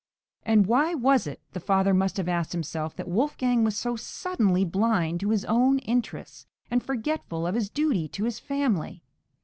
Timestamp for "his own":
5.29-5.77